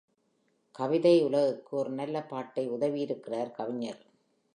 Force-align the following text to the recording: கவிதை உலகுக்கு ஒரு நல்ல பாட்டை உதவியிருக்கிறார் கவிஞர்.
கவிதை 0.75 1.23
உலகுக்கு 1.23 1.77
ஒரு 1.77 1.89
நல்ல 1.89 2.23
பாட்டை 2.23 2.69
உதவியிருக்கிறார் 2.69 3.51
கவிஞர். 3.51 4.01